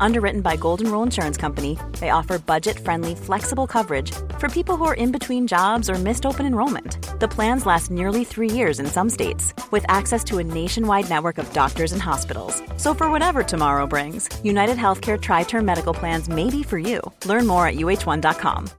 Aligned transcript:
Underwritten 0.00 0.40
by 0.40 0.56
Golden 0.56 0.90
Rule 0.90 1.02
Insurance 1.02 1.36
Company, 1.36 1.78
they 2.00 2.10
offer 2.10 2.38
budget 2.38 2.78
friendly, 2.78 3.14
flexible 3.14 3.66
coverage 3.66 4.12
for 4.38 4.48
people 4.48 4.76
who 4.76 4.84
are 4.84 4.94
in 4.94 5.12
between 5.12 5.46
jobs 5.46 5.90
or 5.90 5.94
missed 5.94 6.24
open 6.24 6.46
enrollment. 6.46 6.98
The 7.20 7.28
plans 7.28 7.66
last 7.66 7.90
nearly 7.90 8.24
three 8.24 8.50
years 8.50 8.80
in 8.80 8.86
some 8.86 9.10
states, 9.10 9.54
with 9.70 9.84
access 9.88 10.22
to 10.24 10.38
a 10.38 10.44
nationwide 10.44 11.08
network 11.08 11.38
of 11.38 11.52
doctors 11.52 11.92
and 11.92 12.02
hospitals. 12.02 12.62
So, 12.76 12.94
for 12.94 13.10
whatever 13.10 13.42
tomorrow 13.42 13.86
brings, 13.86 14.28
United 14.44 14.76
Healthcare 14.76 15.20
Tri 15.20 15.42
Term 15.42 15.64
Medical 15.64 15.94
Plans 15.94 16.28
may 16.28 16.50
be 16.50 16.62
for 16.62 16.78
you. 16.78 17.00
Learn 17.24 17.46
more 17.46 17.66
at 17.66 17.76
uhone.com. 17.76 18.70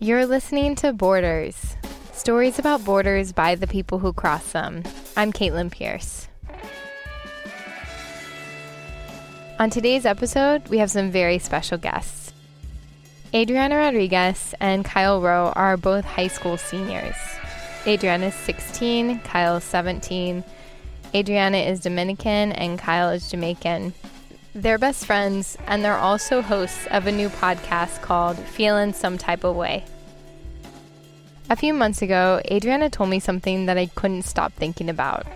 You're 0.00 0.26
listening 0.26 0.76
to 0.76 0.92
Borders 0.92 1.74
stories 2.18 2.58
about 2.58 2.84
borders 2.84 3.32
by 3.32 3.54
the 3.54 3.66
people 3.66 3.98
who 3.98 4.12
cross 4.12 4.52
them. 4.52 4.82
I'm 5.16 5.32
Caitlin 5.32 5.70
Pierce. 5.70 6.27
On 9.58 9.70
today's 9.70 10.06
episode, 10.06 10.68
we 10.68 10.78
have 10.78 10.88
some 10.88 11.10
very 11.10 11.40
special 11.40 11.78
guests. 11.78 12.32
Adriana 13.34 13.76
Rodriguez 13.76 14.54
and 14.60 14.84
Kyle 14.84 15.20
Rowe 15.20 15.52
are 15.56 15.76
both 15.76 16.04
high 16.04 16.28
school 16.28 16.56
seniors. 16.56 17.16
Adriana 17.84 18.26
is 18.26 18.34
16, 18.36 19.18
Kyle 19.20 19.56
is 19.56 19.64
17. 19.64 20.44
Adriana 21.12 21.56
is 21.56 21.80
Dominican 21.80 22.52
and 22.52 22.78
Kyle 22.78 23.10
is 23.10 23.32
Jamaican. 23.32 23.94
They're 24.54 24.78
best 24.78 25.04
friends, 25.04 25.58
and 25.66 25.84
they're 25.84 25.98
also 25.98 26.40
hosts 26.40 26.86
of 26.92 27.08
a 27.08 27.12
new 27.12 27.28
podcast 27.28 28.00
called 28.00 28.36
Feelin' 28.38 28.94
Some 28.94 29.18
Type 29.18 29.42
of 29.42 29.56
Way. 29.56 29.84
A 31.50 31.56
few 31.56 31.74
months 31.74 32.00
ago, 32.00 32.40
Adriana 32.48 32.90
told 32.90 33.10
me 33.10 33.18
something 33.18 33.66
that 33.66 33.76
I 33.76 33.86
couldn't 33.86 34.22
stop 34.22 34.52
thinking 34.52 34.88
about. 34.88 35.26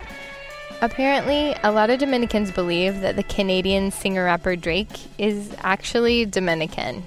Apparently, 0.81 1.55
a 1.63 1.71
lot 1.71 1.89
of 1.89 1.99
Dominicans 1.99 2.51
believe 2.51 2.99
that 3.01 3.15
the 3.15 3.23
Canadian 3.23 3.89
singer 3.89 4.25
rapper 4.25 4.55
Drake 4.55 4.99
is 5.17 5.55
actually 5.59 6.25
Dominican. 6.25 7.03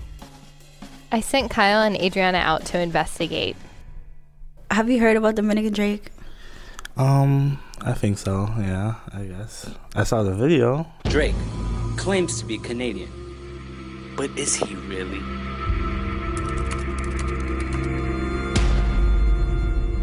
I 1.13 1.21
sent 1.21 1.51
Kyle 1.51 1.83
and 1.83 1.97
Adriana 1.97 2.39
out 2.39 2.65
to 2.67 2.81
investigate. 2.81 3.57
Have 4.71 4.91
you 4.91 4.99
heard 4.99 5.17
about 5.17 5.35
Dominican 5.35 5.73
Drake? 5.73 6.11
Um, 6.97 7.59
I 7.83 7.93
think 7.93 8.17
so. 8.17 8.49
Yeah, 8.59 8.95
I 9.13 9.25
guess. 9.25 9.71
I 9.95 10.05
saw 10.05 10.23
the 10.23 10.35
video. 10.35 10.87
Drake 11.05 11.35
claims 11.99 12.41
to 12.41 12.47
be 12.47 12.57
Canadian, 12.59 13.11
but 14.17 14.31
is 14.39 14.57
he 14.57 14.75
really? 14.75 15.21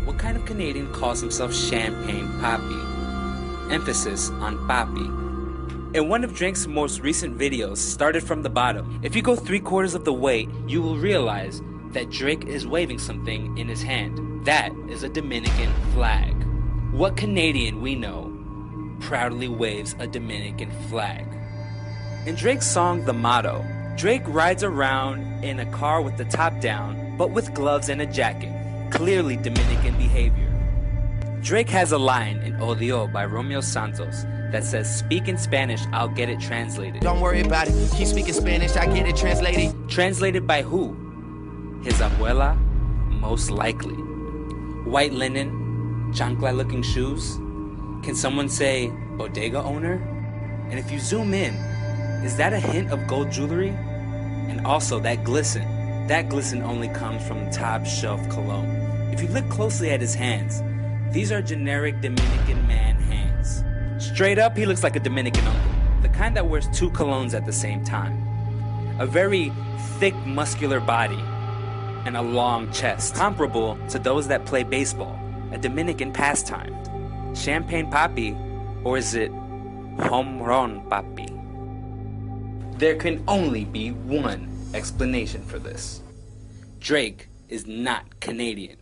What 0.06 0.20
kind 0.20 0.38
of 0.38 0.46
Canadian 0.46 0.94
calls 0.94 1.22
himself 1.22 1.54
Champagne 1.54 2.28
Papi? 2.40 2.93
Emphasis 3.74 4.30
on 4.30 4.58
papi. 4.68 5.24
In 5.96 6.08
one 6.08 6.24
of 6.24 6.34
Drake's 6.34 6.68
most 6.68 7.02
recent 7.02 7.38
videos, 7.38 7.78
started 7.78 8.24
from 8.24 8.44
the 8.44 8.50
bottom, 8.50 9.00
if 9.04 9.16
you 9.16 9.22
go 9.22 9.36
three 9.36 9.60
quarters 9.60 9.96
of 9.96 10.06
the 10.06 10.14
way, 10.14 10.48
you 10.68 10.82
will 10.82 10.98
realize 10.98 11.62
that 11.90 12.10
Drake 12.10 12.46
is 12.46 12.68
waving 12.68 13.00
something 13.00 13.58
in 13.58 13.68
his 13.68 13.82
hand. 13.82 14.46
That 14.46 14.72
is 14.90 15.04
a 15.04 15.10
Dominican 15.10 15.72
flag. 15.94 16.34
What 16.92 17.18
Canadian 17.18 17.82
we 17.82 17.96
know 17.96 18.32
proudly 19.00 19.48
waves 19.48 19.96
a 20.00 20.08
Dominican 20.08 20.72
flag? 20.90 21.26
In 22.26 22.36
Drake's 22.36 22.68
song 22.68 23.04
The 23.06 23.14
Motto, 23.14 23.66
Drake 23.98 24.24
rides 24.28 24.64
around 24.64 25.44
in 25.44 25.60
a 25.60 25.72
car 25.72 26.02
with 26.02 26.18
the 26.18 26.26
top 26.26 26.60
down, 26.60 27.18
but 27.18 27.32
with 27.32 27.54
gloves 27.54 27.90
and 27.90 28.02
a 28.02 28.06
jacket. 28.06 28.52
Clearly 28.92 29.38
Dominican 29.38 29.98
behavior. 29.98 30.43
Drake 31.44 31.70
has 31.72 31.92
a 31.92 31.98
line 31.98 32.38
in 32.38 32.54
Odio 32.54 33.12
by 33.12 33.26
Romeo 33.26 33.60
Santos 33.60 34.24
that 34.54 34.64
says, 34.64 34.88
Speak 34.88 35.28
in 35.28 35.38
Spanish, 35.38 35.82
I'll 35.92 36.08
get 36.08 36.30
it 36.30 36.40
translated. 36.40 37.02
Don't 37.02 37.20
worry 37.20 37.42
about 37.42 37.68
it. 37.68 37.74
Keep 37.98 38.08
speaking 38.08 38.34
Spanish, 38.34 38.78
I 38.78 38.86
get 38.86 39.06
it 39.06 39.18
translated. 39.18 39.76
Translated 39.90 40.48
by 40.48 40.62
who? 40.62 40.94
His 41.84 41.96
abuela? 41.96 42.58
Most 43.10 43.52
likely. 43.52 43.96
White 44.90 45.12
linen, 45.12 46.14
chancla 46.14 46.56
looking 46.56 46.82
shoes? 46.82 47.36
Can 48.06 48.16
someone 48.16 48.48
say 48.48 48.88
bodega 49.18 49.62
owner? 49.62 49.96
And 50.70 50.80
if 50.80 50.90
you 50.92 51.00
zoom 51.00 51.34
in, 51.34 51.56
is 52.24 52.38
that 52.38 52.54
a 52.54 52.60
hint 52.60 52.90
of 52.90 53.06
gold 53.06 53.32
jewelry? 53.32 53.76
And 54.48 54.66
also 54.66 54.98
that 55.02 55.26
glisten. 55.26 56.08
That 56.08 56.30
glisten 56.30 56.62
only 56.62 56.88
comes 56.88 57.28
from 57.28 57.52
top 57.52 57.86
shelf 57.86 58.22
cologne. 58.30 58.70
If 59.12 59.22
you 59.22 59.28
look 59.28 59.50
closely 59.50 59.90
at 59.90 60.00
his 60.00 60.16
hands, 60.16 60.64
these 61.14 61.32
are 61.32 61.44
generic 61.44 62.02
Dominican 62.02 62.68
man 62.68 62.96
hands. 62.96 63.64
Straight 64.04 64.40
up, 64.40 64.58
he 64.58 64.66
looks 64.66 64.82
like 64.82 64.96
a 64.96 65.00
Dominican 65.00 65.46
uncle, 65.46 65.72
the 66.02 66.10
kind 66.10 66.36
that 66.36 66.48
wears 66.48 66.68
two 66.70 66.90
colognes 66.90 67.36
at 67.36 67.46
the 67.46 67.54
same 67.54 67.84
time. 67.86 68.18
A 69.00 69.06
very 69.06 69.52
thick, 70.00 70.16
muscular 70.26 70.80
body, 70.80 71.24
and 72.06 72.18
a 72.18 72.22
long 72.22 72.72
chest, 72.72 73.14
comparable 73.14 73.78
to 73.90 74.00
those 74.00 74.28
that 74.28 74.46
play 74.46 74.64
baseball, 74.64 75.18
a 75.52 75.58
Dominican 75.58 76.12
pastime. 76.12 76.74
Champagne 77.36 77.92
Papi, 77.92 78.36
or 78.84 78.98
is 78.98 79.14
it 79.14 79.30
Home 79.30 80.42
Run 80.42 80.82
Papi? 80.90 81.30
There 82.80 82.96
can 82.96 83.24
only 83.28 83.66
be 83.66 83.92
one 83.92 84.50
explanation 84.74 85.46
for 85.46 85.60
this 85.60 86.02
Drake 86.80 87.28
is 87.50 87.68
not 87.68 88.20
Canadian. 88.20 88.78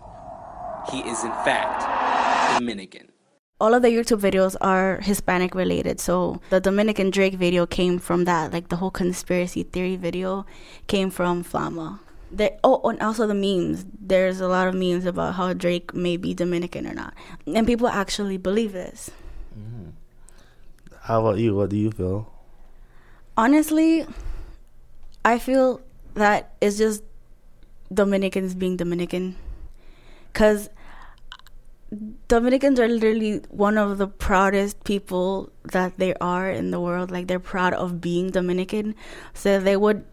He 0.89 1.01
is, 1.01 1.23
in 1.23 1.31
fact, 1.43 2.00
Dominican. 2.59 3.12
All 3.59 3.73
of 3.75 3.84
the 3.84 3.89
YouTube 3.89 4.19
videos 4.19 4.56
are 4.59 5.00
Hispanic 5.01 5.53
related. 5.53 6.00
So 6.00 6.41
the 6.50 6.59
Dominican 6.59 7.12
Drake 7.12 7.35
video 7.35 7.66
came 7.67 8.00
from 8.00 8.25
that. 8.25 8.51
Like 8.51 8.69
the 8.69 8.78
whole 8.78 8.89
conspiracy 8.89 9.63
theory 9.63 9.95
video 9.95 10.45
came 10.88 11.11
from 11.11 11.44
Flama. 11.44 12.00
There, 12.31 12.57
oh, 12.63 12.81
and 12.90 13.00
also 13.01 13.28
the 13.28 13.35
memes. 13.35 13.85
There's 14.00 14.40
a 14.40 14.47
lot 14.47 14.67
of 14.67 14.73
memes 14.73 15.06
about 15.06 15.35
how 15.35 15.53
Drake 15.53 15.94
may 15.94 16.17
be 16.17 16.34
Dominican 16.34 16.88
or 16.88 16.94
not. 16.94 17.13
And 17.45 17.67
people 17.67 17.88
actually 17.88 18.38
believe 18.38 18.72
this. 18.72 19.11
Mm-hmm. 19.57 19.90
How 21.01 21.22
about 21.22 21.38
you? 21.40 21.56
What 21.56 21.69
do 21.69 21.78
you 21.78 21.91
feel? 21.91 22.31
Honestly, 23.38 24.07
I 25.23 25.38
feel 25.38 25.81
that 26.16 26.53
it's 26.61 26.78
just 26.78 27.03
Dominicans 27.94 28.56
being 28.56 28.78
Dominican 28.78 29.35
because 30.31 30.69
Dominicans 32.31 32.79
are 32.79 32.87
literally 32.87 33.41
one 33.49 33.77
of 33.77 33.97
the 33.97 34.07
proudest 34.07 34.85
people 34.85 35.51
that 35.65 35.97
there 35.97 36.15
are 36.23 36.49
in 36.49 36.71
the 36.71 36.79
world. 36.79 37.11
Like 37.11 37.27
they're 37.27 37.41
proud 37.41 37.73
of 37.73 37.99
being 37.99 38.29
Dominican, 38.29 38.95
so 39.33 39.59
they 39.59 39.75
would 39.75 40.05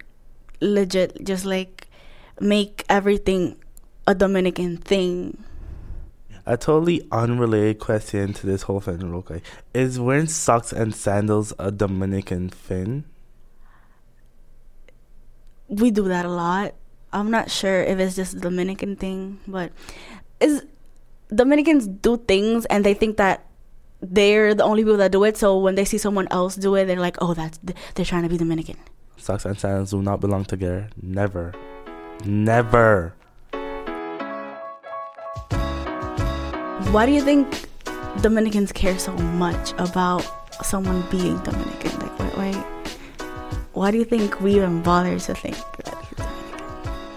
legit 0.61 1.25
just 1.25 1.45
like 1.45 1.87
make 2.41 2.85
everything 2.89 3.55
a 4.09 4.17
Dominican 4.17 4.79
thing. 4.79 5.45
A 6.45 6.57
totally 6.57 7.07
unrelated 7.13 7.79
question 7.79 8.33
to 8.33 8.47
this 8.49 8.63
whole 8.63 8.81
thing, 8.81 8.99
real 8.99 9.23
quick. 9.23 9.45
Is 9.73 10.01
wearing 10.01 10.27
socks 10.27 10.73
and 10.73 10.93
sandals 10.93 11.53
a 11.57 11.71
Dominican 11.71 12.49
thing? 12.49 13.05
We 15.69 15.93
do 15.93 16.09
that 16.09 16.27
a 16.27 16.31
lot. 16.31 16.75
I'm 17.13 17.31
not 17.31 17.49
sure 17.49 17.81
if 17.81 18.01
it's 18.01 18.17
just 18.17 18.35
a 18.35 18.41
Dominican 18.41 18.97
thing, 18.97 19.39
but 19.47 19.71
is 20.41 20.65
Dominicans 21.35 21.87
do 21.87 22.17
things 22.17 22.65
and 22.67 22.85
they 22.85 22.95
think 22.95 23.17
that 23.19 23.45
they're 24.01 24.55
the 24.55 24.65
only 24.65 24.83
people 24.83 24.97
that 24.99 25.13
do 25.13 25.25
it. 25.25 25.37
So 25.37 25.59
when 25.59 25.75
they 25.75 25.85
see 25.85 25.99
someone 25.99 26.29
else 26.31 26.57
do 26.57 26.75
it, 26.75 26.87
they're 26.87 27.01
like, 27.01 27.17
"Oh, 27.21 27.35
that's 27.35 27.59
they're 27.95 28.05
trying 28.05 28.23
to 28.23 28.29
be 28.29 28.39
Dominican." 28.39 28.77
Socks 29.17 29.45
and 29.45 29.59
sandals 29.59 29.91
do 29.91 30.01
not 30.01 30.21
belong 30.21 30.45
together. 30.45 30.89
Never, 31.03 31.53
never. 32.25 33.15
Why 36.93 37.05
do 37.05 37.13
you 37.13 37.21
think 37.21 37.69
Dominicans 38.23 38.73
care 38.73 38.99
so 38.99 39.13
much 39.13 39.73
about 39.77 40.25
someone 40.63 41.05
being 41.11 41.37
Dominican? 41.41 41.99
Like, 41.99 42.19
why, 42.19 42.31
why, 42.31 42.53
why 43.73 43.91
do 43.91 43.99
you 43.99 44.05
think 44.05 44.41
we 44.41 44.55
even 44.57 44.83
bother 44.83 45.19
to 45.19 45.35
think 45.35 45.57
that? 45.85 45.95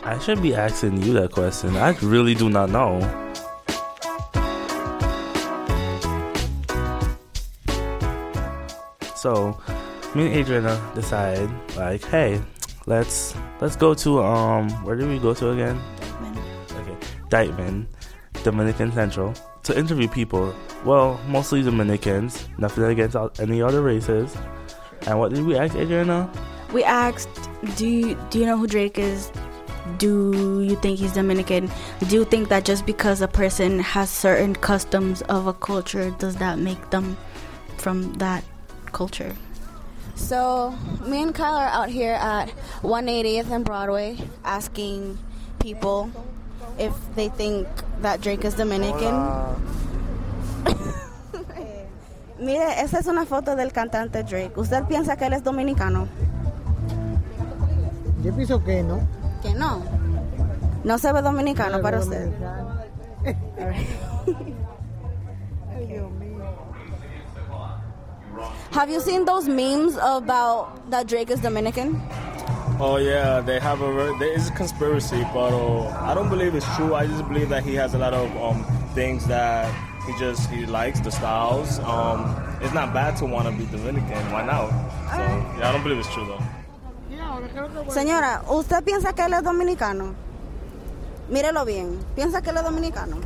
I 0.03 0.17
should 0.19 0.41
be 0.41 0.55
asking 0.55 1.03
you 1.03 1.13
that 1.13 1.31
question. 1.31 1.77
I 1.77 1.91
really 2.01 2.33
do 2.33 2.49
not 2.49 2.71
know. 2.71 2.99
So, 9.21 9.55
me 10.15 10.25
and 10.25 10.35
Adriana 10.35 10.81
decide 10.95 11.49
like, 11.77 12.03
hey, 12.05 12.41
let's 12.87 13.35
let's 13.61 13.75
go 13.75 13.93
to 13.93 14.23
um 14.23 14.69
where 14.83 14.95
did 14.95 15.07
we 15.07 15.19
go 15.19 15.35
to 15.35 15.51
again? 15.51 15.79
Dyckman. 15.99 16.37
Okay, 16.81 16.97
Dyckman, 17.29 17.85
Dominican 18.43 18.91
Central 18.91 19.35
to 19.61 19.77
interview 19.77 20.07
people. 20.07 20.55
Well, 20.85 21.19
mostly 21.27 21.61
Dominicans. 21.61 22.47
Nothing 22.57 22.85
against 22.85 23.15
any 23.39 23.61
other 23.61 23.83
races. 23.83 24.35
And 25.05 25.19
what 25.19 25.33
did 25.33 25.45
we 25.45 25.55
ask 25.55 25.75
Adriana? 25.75 26.27
we 26.73 26.83
asked, 26.83 27.49
do 27.75 27.87
you, 27.87 28.17
do 28.29 28.39
you 28.39 28.45
know 28.45 28.57
who 28.57 28.67
Drake 28.67 28.97
is? 28.97 29.31
Do 29.97 30.61
you 30.61 30.75
think 30.77 30.99
he's 30.99 31.13
Dominican? 31.13 31.69
Do 32.07 32.15
you 32.15 32.25
think 32.25 32.49
that 32.49 32.65
just 32.65 32.85
because 32.85 33.21
a 33.21 33.27
person 33.27 33.79
has 33.79 34.09
certain 34.09 34.55
customs 34.55 35.21
of 35.23 35.47
a 35.47 35.53
culture, 35.53 36.11
does 36.11 36.35
that 36.37 36.59
make 36.59 36.89
them 36.91 37.17
from 37.77 38.13
that 38.13 38.43
culture? 38.91 39.35
So, 40.15 40.75
me 41.05 41.21
and 41.23 41.33
Kyle 41.33 41.55
are 41.55 41.67
out 41.67 41.89
here 41.89 42.13
at 42.13 42.49
180th 42.81 43.49
and 43.51 43.65
Broadway 43.65 44.17
asking 44.43 45.17
people 45.59 46.11
if 46.77 46.93
they 47.15 47.29
think 47.29 47.67
that 48.01 48.21
Drake 48.21 48.45
is 48.45 48.53
Dominican. 48.55 49.13
Mire, 52.39 52.73
esa 52.77 52.99
es 52.99 53.07
una 53.07 53.25
foto 53.25 53.55
del 53.55 53.71
cantante 53.71 54.23
Drake. 54.23 54.57
¿Usted 54.57 54.83
piensa 54.85 55.15
que 55.17 55.25
él 55.25 55.33
es 55.33 55.43
dominicano? 55.43 56.07
Yo 58.23 58.33
pienso 58.33 58.63
que 58.63 58.83
no. 58.83 59.07
Que 59.41 59.53
no. 59.53 59.83
No 60.83 60.97
se 60.97 61.13
ve 61.13 61.21
dominicano 61.21 61.81
para 61.81 61.99
usted. 61.99 62.31
Have 68.71 68.89
you 68.89 69.01
seen 69.01 69.25
those 69.25 69.49
memes 69.49 69.97
about 70.01 70.89
that 70.89 71.05
Drake 71.07 71.29
is 71.29 71.41
Dominican? 71.41 72.01
Oh 72.79 72.95
yeah, 72.95 73.41
they 73.41 73.59
have 73.59 73.81
a 73.81 74.15
there 74.17 74.33
is 74.33 74.47
a 74.47 74.53
conspiracy, 74.53 75.21
but 75.33 75.51
uh, 75.51 75.89
I 75.99 76.13
don't 76.13 76.29
believe 76.29 76.55
it's 76.55 76.65
true. 76.77 76.95
I 76.95 77.05
just 77.05 77.27
believe 77.27 77.49
that 77.49 77.63
he 77.63 77.75
has 77.75 77.93
a 77.95 77.97
lot 77.97 78.13
of 78.13 78.31
um, 78.37 78.63
things 78.95 79.27
that 79.27 79.67
he 80.07 80.17
just 80.17 80.49
he 80.49 80.65
likes 80.65 81.01
the 81.01 81.11
styles. 81.11 81.79
Um, 81.79 82.33
it's 82.61 82.73
not 82.73 82.93
bad 82.93 83.17
to 83.17 83.25
want 83.25 83.45
to 83.45 83.51
be 83.51 83.65
Dominican. 83.65 84.31
Why 84.31 84.45
not? 84.45 84.69
So 85.11 85.19
yeah, 85.59 85.67
I 85.67 85.71
don't 85.73 85.83
believe 85.83 85.99
it's 85.99 86.13
true 86.13 86.25
though. 86.25 86.41
Señora, 87.91 88.41
¿usted 88.49 88.83
piensa 88.83 89.13
que 89.13 89.25
él 89.25 89.33
es 89.33 89.43
dominicano? 89.43 90.15
Mírelo 91.29 91.65
bien. 91.65 91.99
¿Piensa 92.15 92.41
que 92.41 92.51
él 92.51 92.57
es 92.57 92.63
dominicano? 92.63 93.17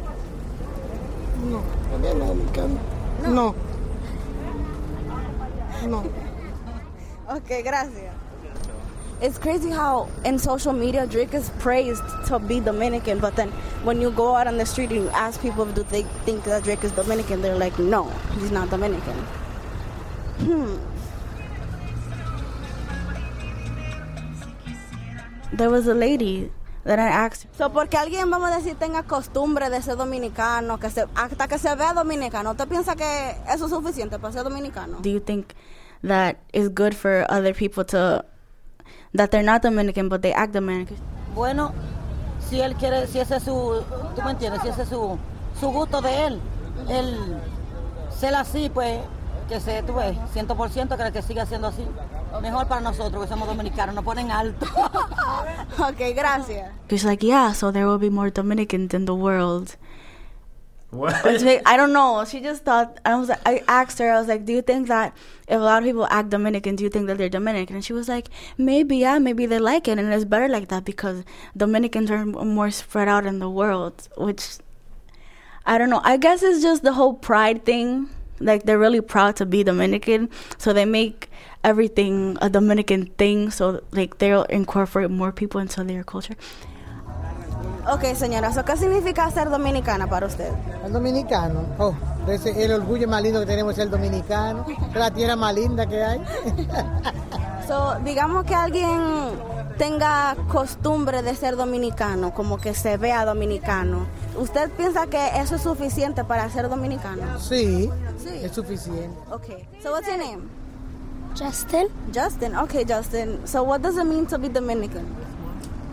No, 1.49 1.61
no 1.99 2.07
es 2.07 2.17
dominicano. 2.17 2.79
No. 3.27 3.55
No. 5.85 6.11
Okay, 7.29 7.61
gracias. 7.61 8.13
It's 9.21 9.37
crazy 9.37 9.69
how 9.69 10.09
in 10.25 10.37
social 10.39 10.73
media 10.73 11.07
Drake 11.07 11.33
is 11.33 11.49
praised 11.59 12.03
to 12.27 12.37
be 12.39 12.59
Dominican, 12.59 13.19
but 13.19 13.35
then 13.35 13.49
when 13.83 14.01
you 14.01 14.11
go 14.11 14.35
out 14.35 14.47
on 14.47 14.57
the 14.57 14.65
street 14.65 14.91
and 14.91 15.03
you 15.03 15.09
ask 15.09 15.41
people 15.41 15.65
do 15.65 15.83
they 15.83 16.03
think 16.25 16.43
that 16.43 16.63
Drake 16.63 16.83
is 16.83 16.91
Dominican, 16.91 17.41
they're 17.41 17.57
like, 17.57 17.77
no, 17.79 18.09
he's 18.39 18.51
not 18.51 18.69
Dominican. 18.69 19.15
Hmm. 20.43 20.77
There 25.53 25.69
was 25.69 25.87
a 25.87 25.93
lady 25.93 26.51
that 26.85 26.99
I 26.99 27.09
asked. 27.09 27.47
So, 27.57 27.71
porque 27.71 27.97
alguien, 27.97 28.29
vamos 28.29 28.51
a 28.51 28.57
decir, 28.57 28.75
tenga 28.75 29.03
costumbre 29.03 29.69
de 29.69 29.81
ser 29.81 29.97
dominicano, 29.97 30.79
que 30.79 30.89
se, 30.89 31.05
hasta 31.15 31.47
que 31.47 31.57
se 31.57 31.75
vea 31.75 31.93
dominicano, 31.93 32.51
¿usted 32.51 32.67
piensa 32.67 32.95
que 32.95 33.35
eso 33.53 33.65
es 33.65 33.71
suficiente 33.71 34.17
para 34.19 34.31
ser 34.31 34.43
dominicano? 34.43 34.99
Do 35.01 35.09
you 35.09 35.19
think 35.19 35.53
that 36.03 36.37
is 36.53 36.69
good 36.69 36.93
for 36.93 37.25
other 37.29 37.53
people 37.53 37.83
to 37.85 38.23
that 39.13 39.31
they're 39.31 39.43
not 39.43 39.63
Dominican 39.63 40.09
but 40.09 40.21
they 40.21 40.33
act 40.33 40.53
Dominican? 40.53 40.97
Bueno, 41.33 41.73
si 42.49 42.61
él 42.61 42.75
quiere, 42.75 43.07
si 43.07 43.19
ese 43.19 43.37
es 43.37 43.43
su, 43.43 43.83
tú 44.15 44.21
me 44.21 44.31
entiendes, 44.31 44.61
si 44.61 44.69
ese 44.69 44.83
es 44.83 44.89
su, 44.89 45.17
su 45.59 45.67
gusto 45.71 46.01
de 46.01 46.27
él, 46.27 46.41
él 46.87 47.37
ser 48.09 48.35
así, 48.35 48.69
pues 48.69 48.99
que 49.49 49.59
se, 49.59 49.83
tú 49.83 49.93
ves, 49.95 50.15
100% 50.33 50.97
que, 50.97 51.11
que 51.11 51.21
siga 51.21 51.45
siendo 51.45 51.67
así. 51.67 51.85
Mejor 52.41 52.67
para 52.67 52.81
nosotros 52.81 53.23
que 53.23 53.29
somos 53.29 53.47
dominicanos, 53.47 53.95
nos 53.95 54.03
ponen 54.03 54.31
alto. 54.31 54.65
okay, 55.89 56.13
gracias. 56.13 56.71
She's 56.89 57.05
like, 57.05 57.23
yeah, 57.23 57.51
so 57.51 57.71
there 57.71 57.87
will 57.87 57.97
be 57.97 58.09
more 58.09 58.29
Dominicans 58.29 58.93
in 58.93 59.05
the 59.05 59.15
world. 59.15 59.75
What? 60.95 61.25
I 61.65 61.75
don't 61.75 61.91
know. 61.91 62.23
She 62.25 62.39
just 62.39 62.63
thought. 62.63 62.99
I 63.03 63.15
was. 63.15 63.29
I 63.45 63.63
asked 63.67 63.99
her. 63.99 64.11
I 64.11 64.17
was 64.17 64.27
like, 64.27 64.45
"Do 64.45 64.53
you 64.53 64.61
think 64.61 64.87
that 64.87 65.13
if 65.47 65.57
a 65.59 65.63
lot 65.63 65.79
of 65.79 65.83
people 65.83 66.07
act 66.09 66.29
Dominican, 66.29 66.77
do 66.77 66.85
you 66.85 66.89
think 66.89 67.07
that 67.07 67.17
they're 67.17 67.27
Dominican?" 67.27 67.75
And 67.75 67.83
she 67.83 67.91
was 67.91 68.07
like, 68.07 68.29
"Maybe, 68.57 68.97
yeah, 68.97 69.19
maybe 69.19 69.45
they 69.45 69.59
like 69.59 69.89
it, 69.89 69.99
and 69.99 70.13
it's 70.13 70.23
better 70.23 70.47
like 70.47 70.69
that 70.69 70.85
because 70.85 71.25
Dominicans 71.57 72.09
are 72.11 72.25
more 72.25 72.71
spread 72.71 73.09
out 73.09 73.25
in 73.25 73.39
the 73.39 73.49
world." 73.49 74.07
Which 74.15 74.57
I 75.65 75.77
don't 75.77 75.89
know. 75.89 76.01
I 76.03 76.15
guess 76.15 76.43
it's 76.43 76.61
just 76.61 76.83
the 76.83 76.93
whole 76.93 77.13
pride 77.13 77.65
thing. 77.65 78.09
Like 78.39 78.65
they're 78.65 78.79
really 78.79 79.01
proud 79.01 79.35
to 79.37 79.45
be 79.45 79.63
Dominican, 79.63 80.29
so 80.57 80.73
they 80.73 80.85
make 80.85 81.29
everything 81.63 82.37
a 82.41 82.49
Dominican 82.49 83.07
thing. 83.17 83.51
So 83.51 83.81
like 83.91 84.17
they'll 84.17 84.43
incorporate 84.43 85.09
more 85.09 85.31
people 85.31 85.61
into 85.61 85.83
their 85.83 86.03
culture. 86.03 86.35
Ok, 87.87 88.03
señora, 88.15 88.51
¿so 88.51 88.65
¿qué 88.65 88.75
significa 88.77 89.29
ser 89.29 89.49
dominicana 89.49 90.07
para 90.07 90.25
usted? 90.25 90.51
El 90.83 90.91
dominicano, 90.91 91.61
oh, 91.77 91.93
ese, 92.27 92.65
el 92.65 92.71
orgullo 92.71 93.07
más 93.07 93.21
lindo 93.21 93.39
que 93.39 93.45
tenemos 93.45 93.73
es 93.73 93.79
el 93.79 93.91
dominicano, 93.91 94.65
es 94.67 94.95
la 94.95 95.11
tierra 95.11 95.35
más 95.35 95.53
linda 95.53 95.85
que 95.85 96.03
hay. 96.03 96.19
so, 97.67 97.95
digamos 98.03 98.43
que 98.45 98.55
alguien 98.55 98.89
tenga 99.77 100.35
costumbre 100.49 101.21
de 101.21 101.35
ser 101.35 101.55
dominicano, 101.55 102.33
como 102.33 102.57
que 102.57 102.73
se 102.73 102.97
vea 102.97 103.25
dominicano. 103.25 104.05
¿Usted 104.37 104.69
piensa 104.71 105.07
que 105.07 105.39
eso 105.39 105.55
es 105.55 105.61
suficiente 105.61 106.23
para 106.23 106.49
ser 106.49 106.69
dominicano? 106.69 107.39
Sí, 107.39 107.89
sí. 108.17 108.29
es 108.43 108.51
suficiente. 108.51 109.15
Okay, 109.31 109.67
so 109.81 109.91
what's 109.91 110.07
your 110.07 110.17
name? 110.17 110.49
Justin. 111.35 111.87
Justin, 112.13 112.55
okay, 112.55 112.85
Justin. 112.85 113.45
So 113.45 113.63
what 113.63 113.81
does 113.81 113.97
it 113.97 114.05
mean 114.05 114.25
to 114.27 114.37
be 114.37 114.47
Dominican? 114.47 115.05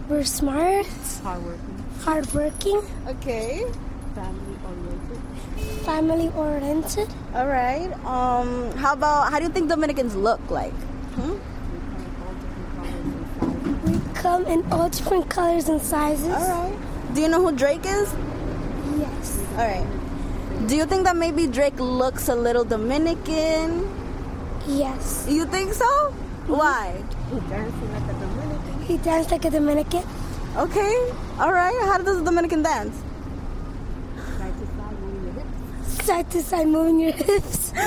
We're 0.09 0.25
smart. 0.25 0.87
Hardworking. 1.23 1.85
Hardworking. 2.05 2.81
Okay. 3.09 3.65
Family 4.15 4.57
oriented. 4.67 5.19
Family 5.85 6.31
oriented. 6.37 7.09
All 7.35 7.47
right. 7.47 7.91
Um, 8.05 8.71
how 8.77 8.93
about 8.93 9.33
how 9.33 9.39
do 9.39 9.45
you 9.45 9.51
think 9.51 9.69
Dominicans 9.69 10.15
look 10.15 10.41
like? 10.51 10.75
Hmm? 11.17 11.39
We 14.23 14.29
come 14.29 14.47
in 14.47 14.63
all 14.71 14.89
different 14.89 15.29
colors 15.29 15.69
and 15.69 15.83
sizes. 15.83 16.29
All 16.29 16.49
right. 16.49 16.79
Do 17.13 17.21
you 17.21 17.29
know 17.29 17.43
who 17.43 17.51
Drake 17.57 17.85
is? 17.85 18.15
Yes. 18.97 19.43
All 19.59 19.67
right. 19.67 19.87
Do 20.69 20.77
you 20.77 20.87
think 20.87 21.05
that 21.05 21.17
maybe 21.17 21.49
Drake 21.49 21.81
looks 21.81 22.29
a 22.29 22.35
little 22.37 22.65
Dominican? 22.65 23.91
Yes. 24.69 25.27
You 25.29 25.45
think 25.47 25.73
so? 25.73 25.85
Mm-hmm. 25.85 26.53
Why? 26.53 27.03
He 27.31 27.41
dances 27.51 27.91
like 27.91 28.03
a 28.03 28.13
Dominican. 28.13 28.83
He 28.85 28.97
dances 28.99 29.33
like 29.33 29.45
a 29.45 29.51
Dominican. 29.51 30.05
Okay. 30.57 31.13
All 31.41 31.53
right. 31.53 31.75
How 31.87 31.99
does 31.99 32.21
a 32.21 32.25
Dominican 32.25 32.63
dance? 32.63 33.03
Side 36.05 36.31
to 36.31 36.43
side 36.43 36.69
moving 36.69 37.01
your 37.01 37.11
hips. 37.13 37.73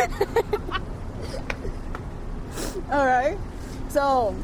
All 2.92 3.06
right. 3.06 3.38
So, 3.88 4.36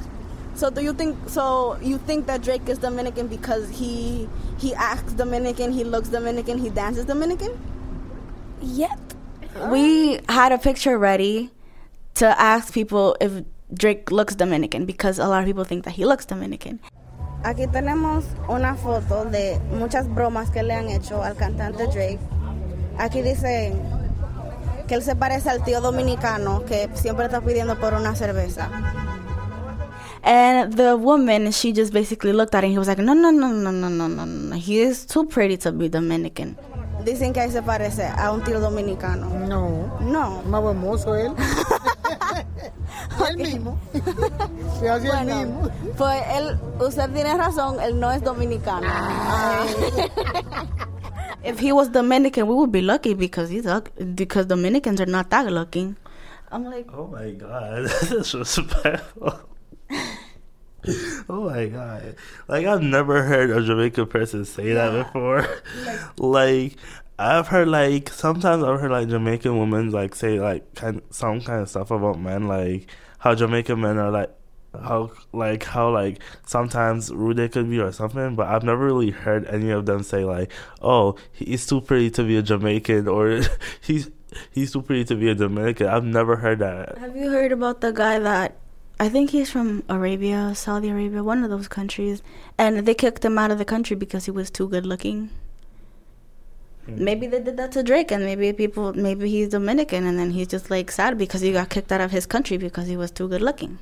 so 0.62 0.70
do 0.70 0.82
you 0.84 0.94
think? 0.94 1.18
So 1.28 1.76
you 1.82 1.98
think 1.98 2.28
that 2.28 2.44
Drake 2.44 2.70
is 2.70 2.78
Dominican 2.78 3.26
because 3.26 3.68
he 3.70 4.30
he 4.60 4.76
acts 4.76 5.14
Dominican, 5.14 5.72
he 5.74 5.84
looks 5.84 6.10
Dominican, 6.10 6.60
he 6.60 6.70
dances 6.70 7.06
Dominican? 7.06 7.50
Yep. 8.62 9.00
We 9.74 10.20
had 10.30 10.52
a 10.52 10.60
picture 10.60 11.00
ready 11.00 11.50
to 12.22 12.28
ask 12.40 12.72
people 12.72 13.18
if 13.20 13.42
Drake 13.74 14.12
looks 14.12 14.36
Dominican 14.36 14.86
because 14.86 15.18
a 15.18 15.28
lot 15.28 15.42
of 15.42 15.48
people 15.48 15.66
think 15.66 15.84
that 15.86 15.96
he 15.96 16.06
looks 16.06 16.28
Dominican. 16.28 16.80
Aquí 17.44 17.66
tenemos 17.66 18.24
una 18.48 18.76
foto 18.76 19.26
de 19.26 19.60
muchas 19.72 20.08
bromas 20.08 20.52
que 20.52 20.62
le 20.62 20.76
han 20.76 20.90
hecho 20.90 21.24
al 21.24 21.34
cantante 21.34 21.88
Drake. 21.88 22.20
Aquí 23.00 23.24
dice 23.24 23.74
que 24.88 24.94
él 24.94 25.02
se 25.02 25.16
parece 25.16 25.50
al 25.50 25.64
tío 25.64 25.82
dominicano 25.82 26.64
que 26.66 26.88
siempre 26.94 27.26
está 27.26 27.42
pidiendo 27.42 27.80
por 27.80 27.96
una 27.96 28.16
cerveza. 28.16 28.70
And 30.24 30.74
the 30.74 30.96
woman, 30.98 31.52
she 31.52 31.72
just 31.74 31.92
basically 31.94 32.32
looked 32.34 32.54
at 32.54 32.64
him. 32.64 32.72
He 32.72 32.78
was 32.78 32.88
like, 32.88 33.00
no, 33.00 33.14
no, 33.14 33.32
no, 33.32 33.48
no, 33.52 33.72
no, 33.72 33.90
no, 33.90 34.08
no, 34.08 34.26
no. 34.26 34.56
He 34.56 34.80
is 34.82 35.06
too 35.06 35.26
pretty 35.26 35.58
to 35.58 35.72
be 35.72 35.90
Dominican. 35.90 36.56
Dicen 37.04 37.34
que 37.34 37.42
ahí 37.42 37.52
se 37.52 37.64
parece 37.64 38.06
a 38.16 38.32
un 38.32 38.42
tío 38.44 38.60
dominicano. 38.60 39.28
No. 39.48 39.98
No. 40.02 40.44
Más 40.46 40.62
buen 40.62 40.78
mozo 40.78 41.16
él. 41.16 41.34
él 43.30 43.38
mismo. 43.38 43.80
Se 44.80 44.88
hace 44.88 45.08
el 45.08 45.12
Bueno, 45.12 45.36
mismo. 45.38 45.70
pues 45.98 46.24
él, 46.36 46.60
usted 46.80 47.10
tiene 47.12 47.36
razón, 47.36 47.80
él 47.82 48.00
no 48.00 48.12
es 48.12 48.22
dominicano. 48.24 48.86
Ah. 48.88 49.66
if 51.44 51.60
he 51.60 51.72
was 51.72 51.90
Dominican, 51.90 52.48
we 52.48 52.54
would 52.54 52.72
be 52.72 52.84
lucky 52.84 53.16
because 53.16 53.50
he's 53.50 53.66
because 54.16 54.46
Dominicans 54.46 55.02
are 55.02 55.10
not 55.10 55.32
that 55.32 55.52
looking. 55.52 55.96
I'm 56.52 56.66
like, 56.66 56.88
Oh 56.94 57.08
my 57.08 57.32
god, 57.32 57.86
this 57.86 58.10
that's 58.10 58.32
disrespectful. 58.34 59.34
oh 61.30 61.50
my 61.50 61.68
god. 61.68 62.16
Like 62.48 62.66
I've 62.66 62.82
never 62.82 63.24
heard 63.24 63.50
a 63.50 63.64
Jamaican 63.64 64.08
person 64.08 64.46
say 64.46 64.74
that 64.74 65.06
before. 65.06 65.48
like 66.18 66.76
I've 67.20 67.48
heard 67.48 67.68
like 67.68 68.10
sometimes 68.10 68.64
I've 68.64 68.80
heard 68.80 68.92
like 68.92 69.10
Jamaican 69.10 69.58
women 69.58 69.92
like 69.92 70.16
say 70.16 70.40
like 70.40 70.74
kind 70.76 71.02
some 71.12 71.42
kind 71.42 71.62
of 71.62 71.70
stuff 71.70 71.92
about 71.92 72.20
men, 72.20 72.48
like 72.48 72.88
how 73.20 73.36
Jamaican 73.36 73.80
men 73.80 73.98
are 73.98 74.12
like 74.12 74.32
how 74.74 75.12
like 75.34 75.64
how 75.64 75.92
like 75.92 76.20
sometimes 76.46 77.12
rude 77.12 77.38
they 77.38 77.50
could 77.50 77.70
be 77.70 77.80
or 77.80 77.92
something, 77.92 78.36
but 78.36 78.48
I've 78.48 78.64
never 78.64 78.86
really 78.86 79.12
heard 79.12 79.46
any 79.48 79.70
of 79.70 79.86
them 79.86 80.04
say 80.04 80.24
like, 80.24 80.52
"Oh, 80.82 81.16
he's 81.32 81.66
too 81.68 81.82
pretty 81.82 82.10
to 82.12 82.24
be 82.24 82.38
a 82.38 82.42
Jamaican" 82.42 83.08
or 83.08 83.42
"He's 83.82 84.10
he's 84.52 84.72
too 84.72 84.82
pretty 84.82 85.06
to 85.06 85.16
be 85.16 85.30
a 85.30 85.36
Dominican." 85.36 85.88
I've 85.88 86.06
never 86.06 86.38
heard 86.38 86.60
that. 86.60 86.98
Have 86.98 87.16
you 87.16 87.30
heard 87.30 87.52
about 87.52 87.82
the 87.82 87.92
guy 87.92 88.20
that 88.20 88.61
I 89.02 89.10
think 89.10 89.32
he's 89.32 89.50
from 89.50 89.82
Arabia, 89.90 90.54
Saudi 90.54 90.90
Arabia, 90.90 91.24
one 91.24 91.44
of 91.44 91.50
those 91.50 91.68
countries, 91.68 92.22
and 92.60 92.86
they 92.86 92.94
kicked 92.94 93.26
him 93.26 93.36
out 93.40 93.50
of 93.50 93.58
the 93.58 93.66
country 93.66 93.96
because 93.96 94.26
he 94.26 94.32
was 94.32 94.52
too 94.52 94.70
good 94.70 94.86
looking. 94.86 95.32
Hmm. 96.86 97.04
Maybe 97.04 97.26
they 97.26 97.42
did 97.42 97.58
that 97.58 97.72
to 97.72 97.82
Drake, 97.82 98.12
and 98.12 98.24
maybe 98.24 98.54
people, 98.54 98.94
maybe 98.94 99.28
he's 99.28 99.50
Dominican, 99.50 100.06
and 100.06 100.20
then 100.20 100.30
he's 100.30 100.50
just 100.50 100.70
like 100.70 100.92
sad 100.92 101.18
because 101.18 101.42
he 101.42 101.52
got 101.52 101.70
kicked 101.70 101.92
out 101.92 102.00
of 102.00 102.12
his 102.12 102.28
country 102.28 102.58
because 102.58 102.86
he 102.86 102.96
was 102.96 103.10
too 103.10 103.28
good 103.28 103.42
looking. 103.42 103.80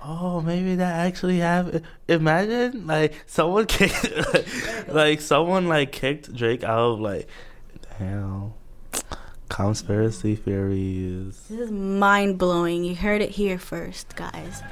Oh, 0.00 0.40
maybe 0.40 0.76
that 0.76 1.06
actually 1.06 1.40
happened. 1.40 1.82
Imagine 2.08 2.86
like 2.86 3.22
someone 3.26 3.66
kicked, 3.76 4.88
like 4.88 5.20
someone 5.20 5.68
like 5.68 5.92
kicked 5.92 6.34
Drake 6.34 6.64
out. 6.64 6.92
Of 6.92 7.00
like, 7.00 7.28
damn, 7.98 8.54
conspiracy 9.48 10.36
theories. 10.36 11.46
This 11.48 11.60
is 11.60 11.70
mind 11.70 12.38
blowing. 12.38 12.84
You 12.84 12.94
heard 12.94 13.22
it 13.22 13.30
here 13.30 13.58
first, 13.58 14.14
guys. 14.16 14.62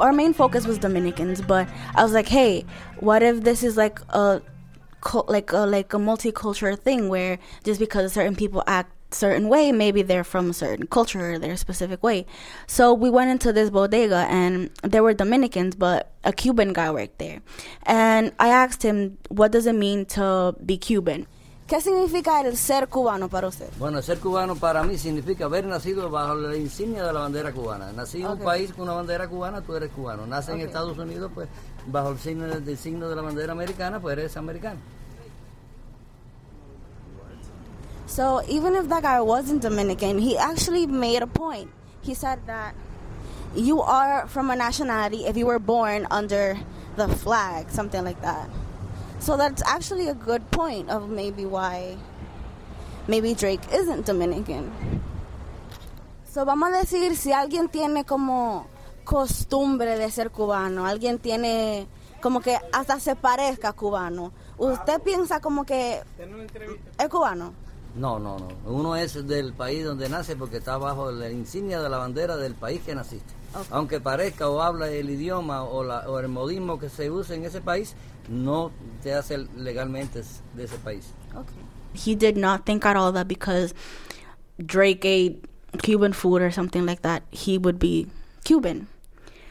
Our 0.00 0.12
main 0.12 0.34
focus 0.34 0.66
was 0.66 0.76
Dominicans, 0.76 1.40
but 1.40 1.68
I 1.94 2.02
was 2.02 2.12
like, 2.12 2.28
hey, 2.28 2.66
what 2.98 3.22
if 3.22 3.42
this 3.42 3.62
is 3.62 3.76
like 3.76 4.00
a 4.10 4.42
like 5.26 5.52
a 5.52 5.58
like 5.58 5.92
a 5.92 5.98
multicultural 5.98 6.78
thing 6.78 7.08
where 7.08 7.38
just 7.64 7.80
because 7.80 8.12
certain 8.12 8.34
people 8.34 8.62
act 8.66 8.90
certain 9.14 9.48
way 9.48 9.70
maybe 9.70 10.02
they're 10.02 10.24
from 10.24 10.50
a 10.50 10.52
certain 10.52 10.86
culture 10.86 11.34
or 11.34 11.38
their 11.38 11.56
specific 11.56 12.02
way 12.02 12.26
so 12.66 12.92
we 12.92 13.08
went 13.08 13.30
into 13.30 13.52
this 13.52 13.70
bodega 13.70 14.26
and 14.28 14.70
there 14.82 15.02
were 15.02 15.14
dominicans 15.14 15.76
but 15.76 16.12
a 16.24 16.32
cuban 16.32 16.72
guy 16.72 16.90
worked 16.90 17.18
there 17.18 17.40
and 17.84 18.32
i 18.40 18.48
asked 18.48 18.82
him 18.82 19.16
what 19.28 19.52
does 19.52 19.66
it 19.66 19.74
mean 19.74 20.04
to 20.04 20.54
be 20.64 20.76
cuban 20.76 21.26
¿Qué 21.66 21.80
significa 21.80 22.42
el 22.42 22.58
ser 22.58 22.88
cubano 22.88 23.30
para 23.30 23.48
usted? 23.48 23.70
Bueno, 23.78 24.02
ser 24.02 24.18
cubano 24.18 24.54
para 24.54 24.82
mí 24.82 24.98
significa 24.98 25.46
haber 25.46 25.64
nacido 25.64 26.10
bajo 26.10 26.34
la 26.34 26.54
insignia 26.58 27.02
de 27.04 27.10
la 27.10 27.20
bandera 27.20 27.52
cubana. 27.52 27.90
Nací 27.90 28.20
en 28.20 28.26
un 28.26 28.38
país 28.38 28.74
con 28.74 28.82
una 28.82 28.92
bandera 28.92 29.26
cubana, 29.28 29.62
tú 29.62 29.74
eres 29.74 29.90
cubano. 29.90 30.26
Nace 30.26 30.52
en 30.52 30.60
Estados 30.60 30.98
Unidos, 30.98 31.30
pues 31.34 31.48
bajo 31.86 32.10
el 32.10 32.18
signo, 32.18 32.46
signo 32.76 33.08
de 33.08 33.16
la 33.16 33.22
bandera 33.22 33.52
americana, 33.52 34.00
pues 34.00 34.18
eres 34.18 34.36
americano. 34.36 34.80
So 38.06 38.42
even 38.48 38.76
if 38.76 38.88
that 38.88 39.02
guy 39.02 39.20
wasn't 39.20 39.62
Dominican, 39.62 40.18
he 40.18 40.38
actually 40.38 40.86
made 40.86 41.22
a 41.22 41.26
point. 41.26 41.70
He 42.02 42.14
said 42.14 42.38
that 42.46 42.74
you 43.56 43.80
are 43.80 44.28
from 44.28 44.50
a 44.50 44.56
nationality 44.56 45.26
if 45.26 45.36
you 45.36 45.46
were 45.46 45.58
born 45.58 46.06
under 46.10 46.56
the 46.96 47.08
flag, 47.08 47.70
something 47.70 48.04
like 48.04 48.20
that. 48.22 48.48
So 49.18 49.36
that's 49.36 49.62
actually 49.62 50.08
a 50.08 50.14
good 50.14 50.48
point 50.50 50.90
of 50.90 51.08
maybe 51.08 51.44
why 51.46 51.96
maybe 53.08 53.34
Drake 53.34 53.62
isn't 53.72 54.06
Dominican. 54.06 54.70
So 56.26 56.44
vamos 56.44 56.70
a 56.70 56.84
decir 56.84 57.16
si 57.16 57.32
alguien 57.32 57.70
tiene 57.70 58.04
como 58.04 58.66
costumbre 59.04 59.98
de 59.98 60.10
ser 60.10 60.30
cubano, 60.30 60.86
alguien 60.86 61.18
tiene 61.18 61.86
como 62.20 62.40
que 62.40 62.56
hasta 62.72 62.98
se 63.00 63.16
parezca 63.16 63.72
cubano. 63.72 64.32
¿Usted 64.56 65.00
piensa 65.02 65.40
como 65.40 65.64
que 65.64 66.00
es 66.98 67.08
cubano? 67.08 67.52
No, 67.94 68.18
no, 68.18 68.38
no. 68.38 68.48
Uno 68.66 68.96
es 68.96 69.26
del 69.26 69.52
país 69.52 69.84
donde 69.84 70.08
nace 70.08 70.34
porque 70.34 70.56
está 70.56 70.78
bajo 70.78 71.12
la 71.12 71.30
insignia 71.30 71.80
de 71.80 71.88
la 71.88 71.98
bandera 71.98 72.36
del 72.36 72.54
país 72.54 72.80
que 72.84 72.94
naciste. 72.94 73.32
Ok. 73.54 73.66
Aunque 73.70 74.00
parezca 74.00 74.48
o 74.48 74.60
habla 74.62 74.88
el 74.88 75.08
idioma 75.10 75.62
o, 75.62 75.84
la- 75.84 76.08
o 76.10 76.18
el 76.18 76.26
modismo 76.28 76.78
que 76.80 76.88
se 76.88 77.08
usa 77.10 77.36
en 77.36 77.44
ese 77.44 77.60
país, 77.60 77.94
no 78.28 78.72
te 79.02 79.14
hace 79.14 79.38
legalmente 79.56 80.24
de 80.54 80.64
ese 80.64 80.76
país. 80.78 81.12
he 81.94 82.16
did 82.16 82.36
not 82.36 82.64
think 82.64 82.84
at 82.84 82.96
all 82.96 83.12
that 83.12 83.28
because 83.28 83.72
Drake 84.58 85.04
ate 85.04 85.48
Cuban 85.82 86.12
food 86.12 86.42
or 86.42 86.50
something 86.52 86.84
like 86.84 87.02
that, 87.02 87.22
he 87.30 87.58
would 87.58 87.78
be 87.78 88.08
Cuban. 88.44 88.88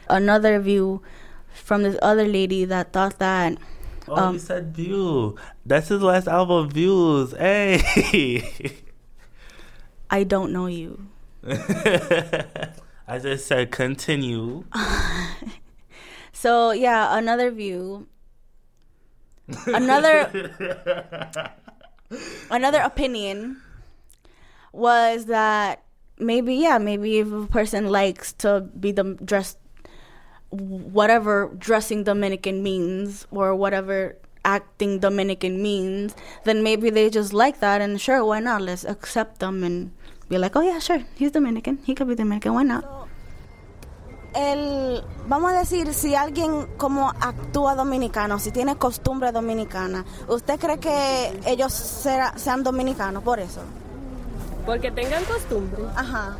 Another 0.09 0.59
view 0.59 1.01
from 1.53 1.83
this 1.83 1.97
other 2.01 2.25
lady 2.25 2.65
that 2.65 2.93
thought 2.93 3.19
that 3.19 3.57
Oh, 4.07 4.15
um, 4.15 4.33
you 4.33 4.39
said 4.39 4.75
View. 4.75 5.37
That's 5.65 5.87
his 5.87 6.01
last 6.01 6.27
album, 6.27 6.69
Views. 6.69 7.31
Hey. 7.31 7.81
I 10.09 10.23
don't 10.23 10.51
know 10.51 10.67
you. 10.67 11.07
I 11.47 13.19
just 13.19 13.47
said 13.47 13.71
continue. 13.71 14.65
So 16.43 16.71
yeah, 16.71 17.17
another 17.17 17.51
view. 17.51 18.07
Another 19.67 20.27
another 22.51 22.81
opinion 22.81 23.61
was 24.73 25.27
that 25.27 25.83
maybe 26.19 26.55
yeah, 26.55 26.79
maybe 26.79 27.19
if 27.19 27.31
a 27.31 27.45
person 27.47 27.87
likes 27.87 28.33
to 28.43 28.67
be 28.77 28.91
the 28.91 29.15
dressed 29.23 29.57
whatever 30.53 31.49
dressing 31.57 32.03
Dominican 32.03 32.61
means 32.61 33.25
or 33.31 33.55
whatever 33.55 34.15
acting 34.45 34.99
Dominican 34.99 35.61
means, 35.61 36.15
then 36.43 36.63
maybe 36.63 36.89
they 36.89 37.09
just 37.09 37.33
like 37.33 37.59
that 37.61 37.81
and 37.81 37.99
sure, 37.99 38.23
why 38.23 38.39
not? 38.39 38.61
Let's 38.61 38.83
accept 38.85 39.39
them 39.39 39.63
and 39.63 39.91
be 40.29 40.37
like, 40.37 40.55
oh 40.55 40.61
yeah, 40.61 40.79
sure, 40.79 41.03
he's 41.15 41.31
Dominican, 41.31 41.79
he 41.85 41.95
could 41.95 42.07
be 42.07 42.15
Dominican, 42.15 42.53
why 42.53 42.63
not? 42.63 42.83
el, 44.35 45.03
vamos 45.27 45.51
a 45.53 45.59
decir, 45.59 45.93
si 45.93 46.15
alguien 46.15 46.67
como 46.77 47.09
actúa 47.21 47.75
dominicano, 47.75 48.39
si 48.39 48.51
tiene 48.51 48.75
costumbre 48.75 49.31
dominicana, 49.31 50.05
¿usted 50.27 50.59
cree 50.59 50.79
que 50.79 51.39
ellos 51.45 51.71
será- 51.73 52.37
sean 52.37 52.63
dominicanos 52.63 53.23
por 53.23 53.39
eso? 53.39 53.61
Porque 54.65 54.91
tengan 54.91 55.23
costumbre. 55.25 55.83
Ajá. 55.95 56.35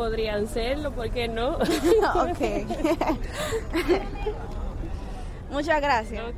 Podrían 0.00 0.48
serlo, 0.48 0.92
¿por 0.92 1.10
qué 1.10 1.28
no? 1.28 1.50
ok. 1.58 2.40
Muchas 5.52 5.82
gracias. 5.82 6.34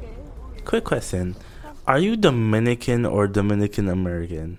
Quick 0.65 0.83
question. 0.83 1.37
Are 1.87 2.01
you 2.01 2.17
Dominican 2.17 3.07
or 3.07 3.29
Dominican 3.29 3.89
American? 3.89 4.59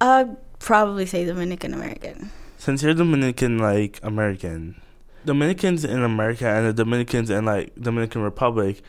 I'd 0.00 0.38
probably 0.58 1.04
say 1.04 1.26
Dominican 1.26 1.74
American. 1.74 2.30
Since 2.56 2.82
you're 2.82 2.94
Dominican 2.94 3.58
like 3.58 4.00
American, 4.02 4.80
Dominicans 5.26 5.84
in 5.84 6.02
America 6.02 6.48
and 6.48 6.66
the 6.66 6.72
Dominicans 6.72 7.28
in 7.28 7.44
like 7.44 7.74
Dominican 7.78 8.22
Republic 8.22 8.80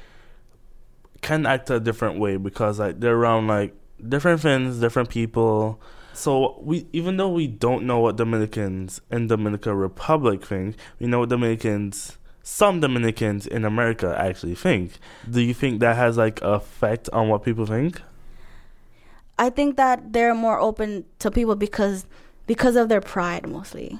can 1.19 1.45
act 1.45 1.69
a 1.69 1.77
different 1.77 2.19
way 2.19 2.37
because 2.37 2.79
like 2.79 3.01
they're 3.01 3.17
around 3.17 3.47
like 3.47 3.75
different 4.07 4.39
things, 4.39 4.79
different 4.79 5.09
people. 5.09 5.81
So 6.17 6.59
we 6.59 6.87
even 6.93 7.17
though 7.17 7.29
we 7.29 7.45
don't 7.45 7.85
know 7.85 7.99
what 7.99 8.15
Dominicans 8.15 9.01
in 9.11 9.27
Dominican 9.27 9.73
Republic 9.73 10.43
think, 10.43 10.75
we 10.99 11.05
know 11.05 11.19
what 11.19 11.29
Dominicans 11.29 12.17
some 12.41 12.79
Dominicans 12.79 13.45
in 13.45 13.63
America 13.63 14.15
actually 14.17 14.55
think. 14.55 14.93
Do 15.29 15.41
you 15.41 15.53
think 15.53 15.79
that 15.81 15.95
has 15.95 16.17
like 16.17 16.41
effect 16.41 17.07
on 17.13 17.29
what 17.29 17.43
people 17.43 17.67
think? 17.67 18.01
I 19.37 19.51
think 19.51 19.77
that 19.77 20.11
they're 20.11 20.33
more 20.33 20.59
open 20.59 21.05
to 21.19 21.29
people 21.29 21.55
because 21.55 22.07
because 22.47 22.75
of 22.75 22.89
their 22.89 23.01
pride 23.01 23.47
mostly. 23.47 23.99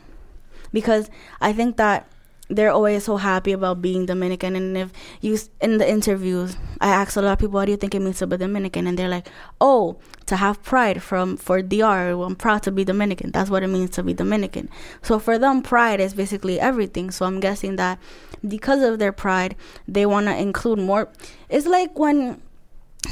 Because 0.74 1.12
I 1.39 1.53
think 1.53 1.77
that 1.77 2.09
they're 2.49 2.71
always 2.71 3.03
so 3.03 3.17
happy 3.17 3.51
about 3.51 3.81
being 3.81 4.05
Dominican 4.05 4.55
and 4.55 4.77
if 4.77 4.91
you 5.21 5.37
in 5.61 5.77
the 5.77 5.89
interviews 5.89 6.55
I 6.79 6.89
ask 6.89 7.15
a 7.15 7.21
lot 7.21 7.33
of 7.33 7.39
people 7.39 7.55
what 7.55 7.65
do 7.65 7.71
you 7.71 7.77
think 7.77 7.93
it 7.93 8.01
means 8.01 8.19
to 8.19 8.27
be 8.27 8.37
Dominican 8.37 8.87
and 8.87 8.97
they're 8.97 9.09
like, 9.09 9.27
"Oh, 9.59 9.97
to 10.27 10.35
have 10.37 10.63
pride 10.63 11.01
from 11.01 11.37
for 11.37 11.61
DR, 11.61 12.11
I'm 12.11 12.35
proud 12.35 12.63
to 12.63 12.71
be 12.71 12.83
Dominican. 12.83 13.31
That's 13.31 13.49
what 13.49 13.63
it 13.63 13.67
means 13.67 13.91
to 13.91 14.03
be 14.03 14.13
Dominican." 14.13 14.69
So 15.01 15.19
for 15.19 15.37
them 15.37 15.61
pride 15.61 15.99
is 15.99 16.13
basically 16.13 16.59
everything. 16.59 17.11
So 17.11 17.25
I'm 17.25 17.39
guessing 17.39 17.75
that 17.77 17.99
because 18.47 18.81
of 18.81 18.99
their 18.99 19.11
pride, 19.11 19.55
they 19.87 20.05
want 20.05 20.27
to 20.27 20.37
include 20.37 20.79
more 20.79 21.09
It's 21.49 21.65
like 21.65 21.97
when 21.97 22.41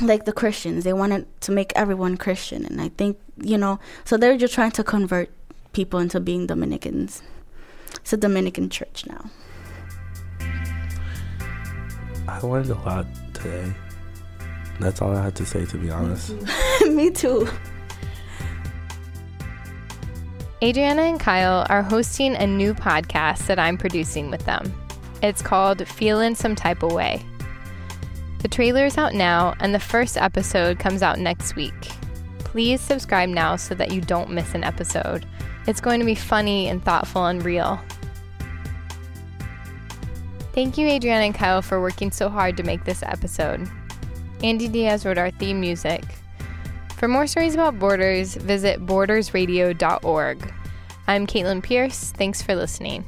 like 0.01 0.25
the 0.25 0.33
Christians. 0.33 0.83
They 0.83 0.93
wanted 0.93 1.25
to 1.41 1.51
make 1.51 1.71
everyone 1.75 2.17
Christian, 2.17 2.65
and 2.65 2.81
I 2.81 2.89
think 2.89 3.17
you 3.41 3.57
know. 3.57 3.79
So 4.03 4.17
they're 4.17 4.37
just 4.37 4.53
trying 4.53 4.71
to 4.71 4.83
convert 4.83 5.29
people 5.73 5.99
into 5.99 6.19
being 6.19 6.47
Dominicans. 6.47 7.21
It's 8.05 8.13
a 8.13 8.17
Dominican 8.17 8.69
church 8.69 9.07
now. 9.07 9.31
I 12.27 12.39
learned 12.39 12.69
a 12.69 12.75
lot 12.75 13.07
today. 13.33 13.73
That's 14.79 15.01
all 15.01 15.17
I 15.17 15.23
had 15.23 15.35
to 15.37 15.43
say 15.43 15.65
to 15.65 15.77
be 15.79 15.89
honest. 15.89 16.35
Me 16.87 17.09
too. 17.09 17.47
Adriana 20.61 21.01
and 21.01 21.19
Kyle 21.19 21.65
are 21.67 21.81
hosting 21.81 22.35
a 22.35 22.45
new 22.45 22.75
podcast 22.75 23.47
that 23.47 23.57
I'm 23.57 23.75
producing 23.75 24.29
with 24.29 24.45
them. 24.45 24.71
It's 25.23 25.41
called 25.41 25.79
Feelin' 25.87 26.35
Some 26.35 26.55
Type 26.55 26.83
of 26.83 26.91
Way. 26.91 27.25
The 28.43 28.47
trailer 28.47 28.85
is 28.85 28.99
out 28.99 29.15
now, 29.15 29.55
and 29.59 29.73
the 29.73 29.79
first 29.79 30.15
episode 30.15 30.77
comes 30.77 31.01
out 31.01 31.17
next 31.17 31.55
week. 31.55 31.89
Please 32.37 32.81
subscribe 32.81 33.29
now 33.29 33.55
so 33.55 33.73
that 33.73 33.91
you 33.91 33.99
don't 33.99 34.29
miss 34.29 34.53
an 34.53 34.63
episode. 34.63 35.25
It's 35.65 35.81
going 35.81 35.99
to 35.99 36.05
be 36.05 36.13
funny 36.13 36.67
and 36.67 36.85
thoughtful 36.85 37.25
and 37.25 37.43
real. 37.43 37.81
Thank 40.55 40.77
you, 40.77 40.87
Adriana 40.87 41.25
and 41.25 41.35
Kyle, 41.35 41.61
for 41.61 41.81
working 41.81 42.11
so 42.11 42.29
hard 42.29 42.55
to 42.55 42.63
make 42.63 42.85
this 42.85 43.03
episode. 43.03 43.69
Andy 44.41 44.69
Diaz 44.69 45.05
wrote 45.05 45.17
our 45.17 45.29
theme 45.29 45.59
music. 45.59 46.01
For 46.95 47.09
more 47.09 47.27
stories 47.27 47.55
about 47.55 47.77
borders, 47.77 48.35
visit 48.35 48.85
bordersradio.org. 48.85 50.53
I'm 51.07 51.27
Caitlin 51.27 51.61
Pierce. 51.61 52.11
Thanks 52.11 52.41
for 52.41 52.55
listening. 52.55 53.03